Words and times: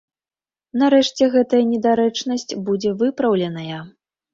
Нарэшце 0.83 1.29
гэтая 1.37 1.61
недарэчнасць 1.75 2.49
будзе 2.67 2.99
выпраўленая. 3.07 3.89